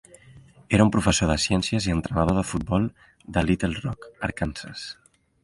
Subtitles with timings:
[0.77, 2.89] Era un professor de ciències i entrenador de futbol
[3.37, 4.89] de Little Rock, Arkansas.